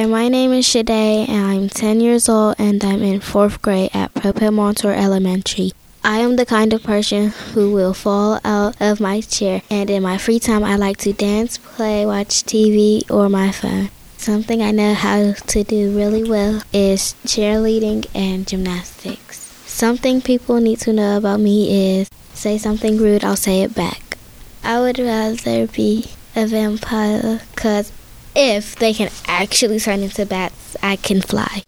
Hi, 0.00 0.06
my 0.06 0.28
name 0.30 0.54
is 0.54 0.64
Chadae, 0.64 1.28
and 1.28 1.46
I'm 1.46 1.68
10 1.68 2.00
years 2.00 2.26
old, 2.26 2.54
and 2.58 2.82
I'm 2.82 3.02
in 3.02 3.20
fourth 3.20 3.60
grade 3.60 3.90
at 3.92 4.14
Propel 4.14 4.50
Montour 4.50 4.92
Elementary. 4.92 5.72
I 6.02 6.20
am 6.20 6.36
the 6.36 6.46
kind 6.46 6.72
of 6.72 6.82
person 6.82 7.28
who 7.52 7.70
will 7.70 7.92
fall 7.92 8.40
out 8.42 8.80
of 8.80 8.98
my 8.98 9.20
chair, 9.20 9.60
and 9.68 9.90
in 9.90 10.02
my 10.02 10.16
free 10.16 10.38
time, 10.38 10.64
I 10.64 10.76
like 10.76 10.96
to 11.04 11.12
dance, 11.12 11.58
play, 11.58 12.06
watch 12.06 12.44
TV, 12.44 13.02
or 13.10 13.28
my 13.28 13.52
phone. 13.52 13.90
Something 14.16 14.62
I 14.62 14.70
know 14.70 14.94
how 14.94 15.34
to 15.34 15.64
do 15.64 15.94
really 15.94 16.24
well 16.24 16.62
is 16.72 17.14
cheerleading 17.26 18.06
and 18.14 18.48
gymnastics. 18.48 19.36
Something 19.66 20.22
people 20.22 20.62
need 20.62 20.78
to 20.80 20.94
know 20.94 21.18
about 21.18 21.40
me 21.40 21.98
is 21.98 22.08
say 22.32 22.56
something 22.56 22.96
rude, 22.96 23.22
I'll 23.22 23.36
say 23.36 23.60
it 23.60 23.74
back. 23.74 24.16
I 24.64 24.80
would 24.80 24.98
rather 24.98 25.66
be 25.66 26.06
a 26.34 26.46
vampire 26.46 27.42
because 27.54 27.92
if 28.34 28.76
they 28.76 28.92
can 28.92 29.10
actually 29.26 29.80
turn 29.80 30.00
into 30.00 30.26
bats, 30.26 30.76
I 30.82 30.96
can 30.96 31.20
fly. 31.20 31.62